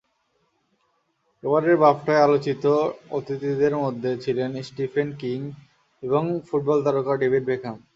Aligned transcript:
এবারের 1.43 1.75
বাফটায় 1.77 2.23
আলোচিত 2.23 2.63
অতিথিদের 3.11 3.73
মধ্যে 3.83 4.11
ছিলেন 4.23 4.51
স্টিফেন 4.67 5.07
হকিং 5.11 5.39
এবং 6.03 6.23
ফুটবল 6.47 6.77
তারকা 6.85 7.13
ডেভিড 7.21 7.43
বেকহাম। 7.47 7.77